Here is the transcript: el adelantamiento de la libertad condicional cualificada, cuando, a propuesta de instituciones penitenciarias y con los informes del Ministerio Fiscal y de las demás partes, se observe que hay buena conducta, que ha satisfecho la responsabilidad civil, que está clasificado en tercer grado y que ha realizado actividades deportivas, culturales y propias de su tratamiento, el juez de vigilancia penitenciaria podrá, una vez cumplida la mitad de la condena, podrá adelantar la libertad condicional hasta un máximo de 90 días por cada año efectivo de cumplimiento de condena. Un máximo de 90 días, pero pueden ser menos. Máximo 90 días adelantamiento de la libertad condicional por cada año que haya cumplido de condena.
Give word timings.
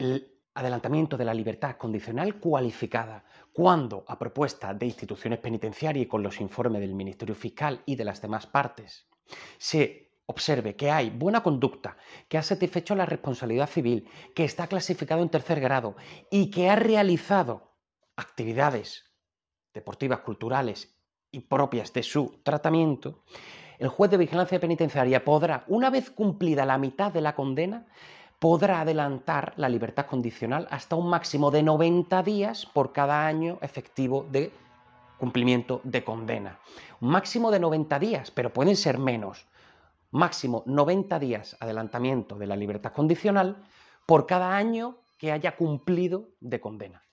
el 0.00 0.40
adelantamiento 0.54 1.16
de 1.16 1.24
la 1.24 1.34
libertad 1.34 1.76
condicional 1.76 2.40
cualificada, 2.40 3.24
cuando, 3.52 4.04
a 4.08 4.18
propuesta 4.18 4.72
de 4.74 4.86
instituciones 4.86 5.38
penitenciarias 5.38 6.06
y 6.06 6.08
con 6.08 6.22
los 6.22 6.40
informes 6.40 6.80
del 6.80 6.94
Ministerio 6.94 7.34
Fiscal 7.34 7.82
y 7.86 7.96
de 7.96 8.04
las 8.04 8.20
demás 8.22 8.46
partes, 8.46 9.06
se 9.58 10.10
observe 10.26 10.76
que 10.76 10.90
hay 10.90 11.10
buena 11.10 11.42
conducta, 11.42 11.96
que 12.28 12.38
ha 12.38 12.42
satisfecho 12.42 12.94
la 12.94 13.06
responsabilidad 13.06 13.68
civil, 13.68 14.08
que 14.34 14.44
está 14.44 14.66
clasificado 14.66 15.22
en 15.22 15.28
tercer 15.28 15.60
grado 15.60 15.96
y 16.30 16.50
que 16.50 16.70
ha 16.70 16.76
realizado 16.76 17.74
actividades 18.16 19.04
deportivas, 19.74 20.20
culturales 20.20 20.96
y 21.30 21.40
propias 21.40 21.92
de 21.92 22.02
su 22.02 22.40
tratamiento, 22.42 23.22
el 23.78 23.88
juez 23.88 24.10
de 24.10 24.18
vigilancia 24.18 24.60
penitenciaria 24.60 25.24
podrá, 25.24 25.64
una 25.68 25.90
vez 25.90 26.10
cumplida 26.10 26.66
la 26.66 26.76
mitad 26.76 27.12
de 27.12 27.22
la 27.22 27.34
condena, 27.34 27.86
podrá 28.40 28.80
adelantar 28.80 29.52
la 29.56 29.68
libertad 29.68 30.06
condicional 30.06 30.66
hasta 30.70 30.96
un 30.96 31.08
máximo 31.08 31.50
de 31.50 31.62
90 31.62 32.22
días 32.22 32.66
por 32.66 32.92
cada 32.92 33.26
año 33.26 33.58
efectivo 33.60 34.26
de 34.30 34.50
cumplimiento 35.18 35.82
de 35.84 36.02
condena. 36.02 36.58
Un 37.00 37.10
máximo 37.10 37.50
de 37.50 37.60
90 37.60 37.98
días, 37.98 38.30
pero 38.30 38.52
pueden 38.52 38.76
ser 38.76 38.98
menos. 38.98 39.46
Máximo 40.10 40.62
90 40.64 41.18
días 41.18 41.56
adelantamiento 41.60 42.36
de 42.36 42.46
la 42.46 42.56
libertad 42.56 42.92
condicional 42.92 43.62
por 44.06 44.26
cada 44.26 44.56
año 44.56 44.96
que 45.18 45.32
haya 45.32 45.54
cumplido 45.54 46.30
de 46.40 46.60
condena. 46.60 47.02